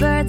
[0.00, 0.22] 大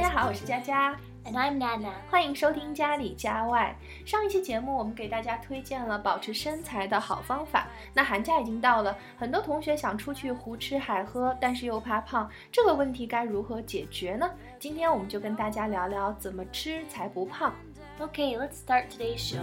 [0.00, 1.90] 家好，我是佳佳，And I'm Nana.
[2.10, 3.76] 欢迎收听家里家外。
[4.04, 7.68] 上一期节目我们给大家推荐了保持身材的好方法。
[7.94, 14.30] 那寒假已经到了，很多同学想出去胡吃海喝，但是又怕胖，这个问题该如何解决呢？
[14.58, 17.54] 今天我们就跟大家聊聊怎么吃才不胖。
[18.00, 19.40] Okay, let's start today's show.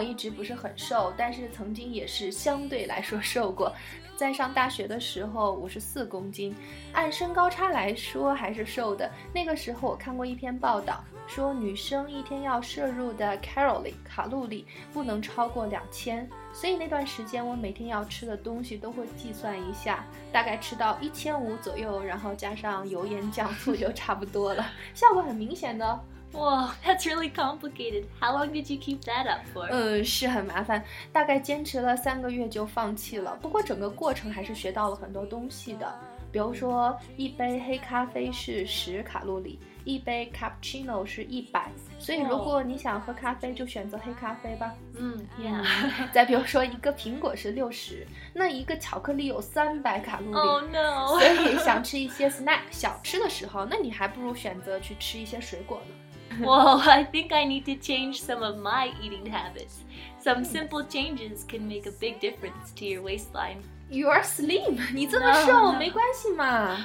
[0.00, 3.70] 我一直不是很瘦，但是曾经也是相对来说瘦过。
[4.16, 6.56] 在上大学的时候，五十四公斤，
[6.94, 9.10] 按身高差来说还是瘦的。
[9.34, 26.00] 那个时候我看过一篇报道，说女生一天要摄入的 c a l o r i 卡路里不能超过两千，所以那段时间我每天要吃的东西都会计算一下，大概吃到一千五左右，然后加上油盐酱醋就差不多了， 效果很明显的
[26.32, 26.40] 哦。
[26.40, 28.04] Whoa, that's really complicated.
[28.20, 29.68] How long did you keep that up for?
[29.70, 33.36] 嗯，是很麻烦，大概坚持了三个月就放弃了。
[33.40, 35.92] 不过整个过程还是学到了很多东西的，
[36.30, 44.72] 比如说一杯黑咖啡是十卡路里，一杯 cappuccino 是一百，所以如果你想喝咖啡，就选择黑咖啡吧。
[44.94, 45.64] Mm, yeah.
[46.12, 50.36] 再比如说一个苹果是六十，那一个巧克力有三百卡路里。
[50.36, 51.06] oh no.
[51.08, 55.94] 所以想吃一些 snack 小吃的时候，那你还不如选择去吃一些水果呢。
[56.39, 59.83] Whoa, I think I need to change some of my eating habits.
[60.19, 63.63] Some simple changes can make a big difference to your waistline.
[63.89, 65.77] You are slim， 你这么 No, 瘦 no.
[65.77, 66.77] 没关系嘛。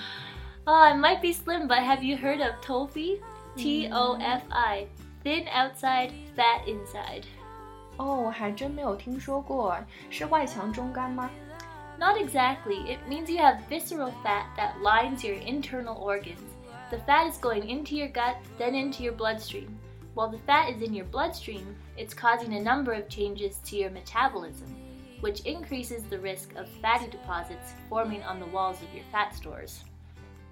[0.66, 3.18] Oh, I might be slim, but have you heard of TOFI?
[3.56, 4.86] T O F I.
[5.24, 7.24] Thin outside, fat inside.
[7.96, 9.76] 哦，我还真没有听说过，
[10.10, 11.28] 是外强中干吗？
[11.98, 12.86] Not exactly.
[12.86, 16.38] It means you have visceral fat that lines your internal organs.
[16.91, 19.75] The fat is going into your gut, then into your bloodstream.
[20.13, 23.89] While the fat is in your bloodstream, it's causing a number of changes to your
[23.89, 24.75] metabolism,
[25.19, 29.83] which increases the risk of fatty deposits forming on the walls of your fat stores.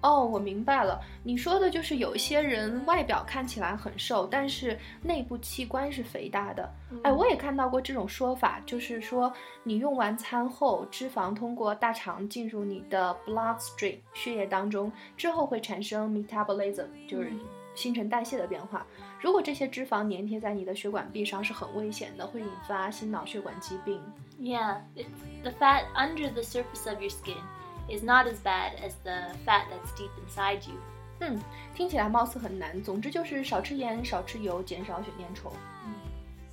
[0.04, 6.70] 哦，我明白了，你说的就是有一些人外表看起来很瘦，但是内部器官是肥大的。
[7.02, 9.32] 哎，我也看到过这种说法，就是说
[9.62, 17.40] 你用完餐后，脂肪通过大肠进入你的 bloodstream 血液当中，之后会产生 metabolism，就是嗯
[17.74, 18.86] 新陈代谢的变化。
[19.18, 23.98] 如果这些脂肪粘贴在你的血管壁上，是很危险的，会引发心脑血管疾病。
[24.38, 25.06] Yeah, it's,
[25.42, 27.38] the fat under the surface of your skin
[27.87, 30.77] is not as bad as the fat that's deep inside you.
[31.21, 31.39] 嗯，
[31.75, 32.81] 听起来貌似很难。
[32.83, 35.51] 总之就是少吃盐、少吃油，减少血粘稠。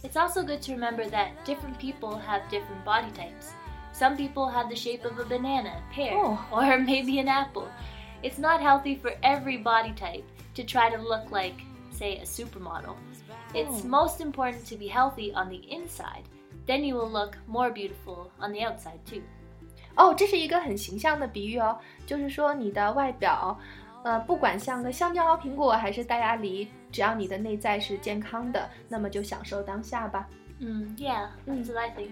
[0.03, 3.53] It's also good to remember that different people have different body types.
[3.93, 6.39] Some people have the shape of a banana, pear, Oh.
[6.53, 7.69] or maybe an apple.
[8.23, 10.25] It's not healthy for every body type
[10.55, 11.55] to try to look like,
[11.91, 12.97] say, a supermodel.
[13.55, 13.89] It's Oh.
[13.89, 16.25] most important to be healthy on the inside.
[16.67, 19.23] Then you will look more beautiful on the outside too.
[19.96, 23.58] 哦，这是一个很形象的比喻哦，就是说你的外表，
[24.04, 30.28] 呃，不管像个香蕉、苹果还是大鸭梨，只要你的内在是健康的，那么就享受当下吧。
[30.60, 32.12] Mm, yeah, that's what I think.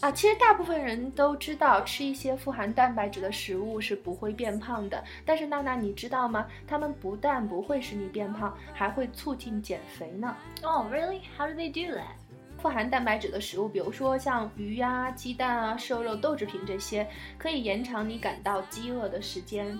[0.00, 6.46] 啊，其实大部分人都知道吃一些富含蛋白质的食物是不会变胖的，但是娜娜你知道吗？
[6.66, 10.34] 它们不但不会使你变胖，还会促进减肥呢。
[10.62, 11.20] oh, really?
[11.38, 12.16] How do they do that?
[12.62, 17.04] 富含蛋白质的食物，比如说像鱼呀、鸡蛋啊、瘦肉、豆制品这些，
[17.36, 19.76] 可以延长你感到饥饿的时间。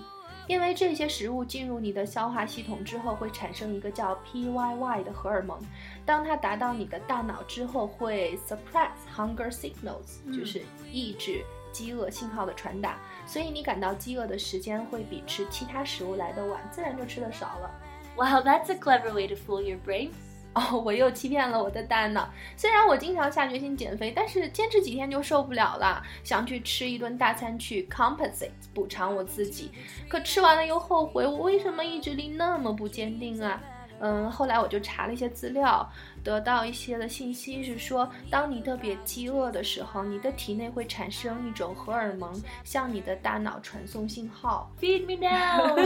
[0.47, 5.57] 因为这些食物进入你的消化系统之后，会产生一个叫 PYY 的荷尔蒙，
[6.05, 10.61] 当它达到你的大脑之后，会 suppress hunger signals，、嗯就是
[10.91, 17.71] 抑制饥饿信号的传达，所以你感到饥饿的时间会比吃其他食物来得晚，自然就吃的少了。
[18.17, 20.09] Wow, that's a clever way to fool your brain.
[20.53, 22.31] 哦，我又欺骗了我的大脑。
[22.55, 29.71] 虽然我经常下决心减肥，但是坚持几天就受不了了，想去吃一顿大餐去 compensate 补偿我自己。
[30.07, 33.61] 可吃完了又后悔，我为什么意志力那么不坚定啊？
[33.99, 35.89] 嗯，后来我就查了一些资料，
[36.23, 42.33] 得到一些的信息是说，当你特别饥饿的时候，你的体内会产生一种荷尔蒙，
[42.63, 44.69] 向你的大脑传送信号。
[44.81, 45.77] Feed me now!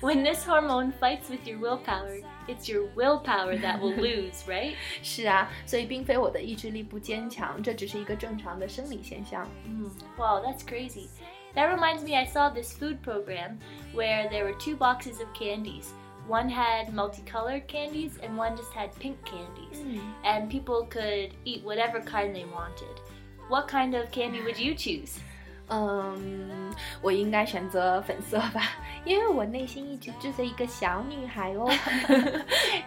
[0.00, 4.74] when this hormone fights with your willpower, it's your willpower that will lose, right?
[5.02, 9.44] 是啊，所以并非我的意志力不坚强，这只是一个正常的生理现象。
[9.66, 11.08] Mm, wow, that's crazy.
[11.54, 13.58] That reminds me, I saw this food program
[13.94, 15.92] where there were two boxes of candies.
[16.27, 19.83] One had multicolored candies and one just had pink candies.
[20.23, 23.01] And people could eat whatever kind they wanted.
[23.49, 25.17] What kind of candy would you choose?
[25.71, 28.61] 嗯，我应该选择粉色吧，
[29.05, 31.69] 因为我内心一直住着一个小女孩哦。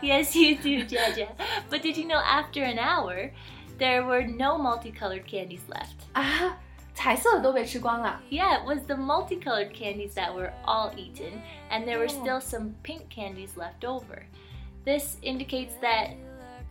[0.01, 1.29] yes, you do, Jaja.
[1.71, 3.31] But did you know after an hour,
[3.79, 6.09] there were no multicolored candies left?
[6.15, 6.59] 啊，
[6.97, 8.21] 彩色的都被吃光了。
[8.31, 11.41] Yeah, it was the multicolored candies that were all eaten,
[11.71, 12.23] and there were Oh.
[12.23, 14.25] still some pink candies left over.
[14.85, 16.17] This indicates that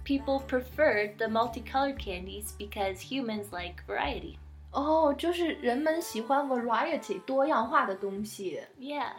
[0.03, 4.35] people preferred the multicolored candies because humans like variety.
[4.71, 8.61] 哦，就是人们喜欢 variety 多样化的东西。
[8.79, 9.13] Yeah.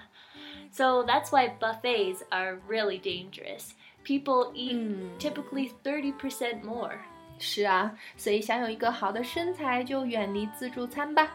[0.71, 3.73] So that's why buffets are really dangerous.
[4.05, 5.19] People eat Mm.
[5.19, 6.99] typically 30% more.
[7.40, 11.30] 是啊，所以想有一个好的身材，就远离自助餐吧。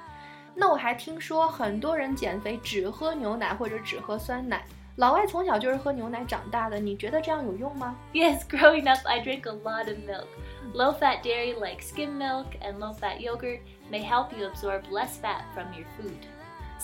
[0.54, 4.62] 那我还听说很多人减肥只喝牛奶或者只喝酸奶。
[4.96, 10.26] 老外从小就是喝牛奶长大的，你觉得这样有用吗？Yes, growing up, I drink a lot of milk.
[10.74, 13.60] Low fat dairy like skim milk and low fat yogurt
[13.90, 16.12] may help you absorb less fat from your food.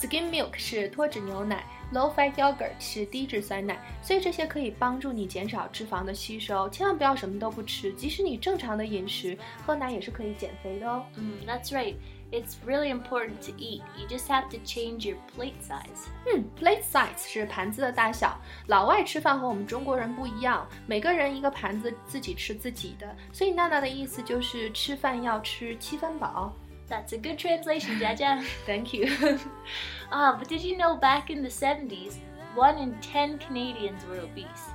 [0.00, 6.69] Skim milk 是脱脂牛奶，low fat yogurt 是低脂酸奶，所以这些可以帮助你减少脂肪的吸收。
[6.69, 9.37] 千万不要什么都不吃，即使你正常的饮食，
[9.67, 11.05] 喝奶也是可以减肥的哦。
[11.17, 11.97] Mm, that's right.
[12.31, 13.83] It's really important to eat.
[13.97, 16.06] You just have to change your plate size.
[16.33, 18.39] 嗯，plate size 是盘子的大小。
[18.69, 26.53] 老外吃饭和我们中国人不一样，每个人一个盘子自己吃自己的，所以娜娜的意思就是吃饭要吃七分饱。
[26.88, 28.44] That's a good translation, Jaja.
[28.67, 32.17] Thank you。Ah, but did you know back in the 70s,
[32.55, 34.70] one in 10 Canadians were obese?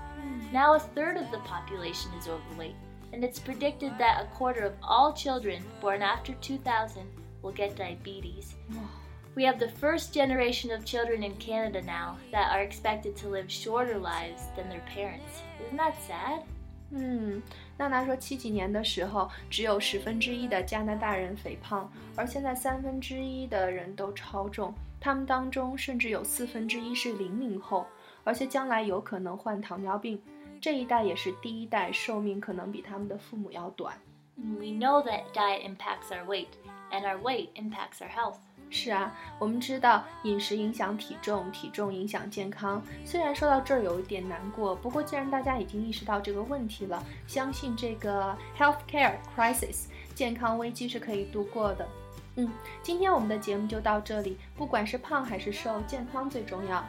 [0.52, 2.76] Now a third of the population is overweight,
[3.12, 7.08] and it's predicted that a quarter of all children born after 2000
[7.42, 8.56] will get diabetes.
[9.36, 13.52] We have the first generation of children in Canada now that are expected to live
[13.52, 15.42] shorter lives than their parents.
[15.60, 16.44] Isn't that sad?
[16.96, 17.42] 嗯，
[17.76, 27.88] 娜娜说七几年的时候，只有十分之一的加拿大人肥胖，而现在三分之一的人都超重，他们当中甚至有四分之一是零零后，
[28.24, 30.22] 而且将来有可能患糖尿病。
[30.62, 33.98] 这一代也是第一代，寿命可能比他们的父母要短。
[34.36, 36.48] We know that diet impacts our weight,
[36.92, 38.38] and our weight impacts our health.
[38.74, 42.82] 是啊，我们知道饮食影响体重，体重影响健康。
[43.06, 49.86] 虽然说到这儿有一点难过，不过既然大家已经意识到这个问题了，相信这个 healthcare crisis
[50.16, 51.88] 健康危机是可以度过的。
[52.36, 54.40] 嗯，今天我们的节目就到这里。
[54.58, 56.84] 不管是胖还是瘦，健康最重要。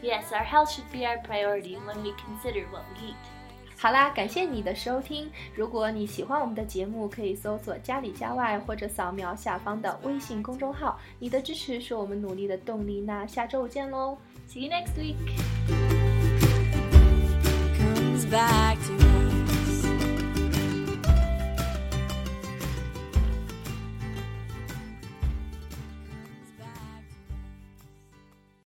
[0.00, 3.14] Yes, our health should be our priority when we consider what we eat.
[3.78, 5.30] 好啦，感谢你的收听。
[5.54, 10.98] 如果你喜欢我们的节目，可以搜索“家里家外”或者扫描下方的微信公众号。
[11.18, 13.00] 你的支持是我们努力的动力。
[13.00, 14.16] 那下周五见喽
[14.48, 15.16] ！See you next week.
[17.78, 19.25] comes back to